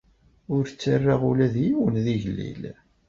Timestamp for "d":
1.53-1.55, 2.03-2.05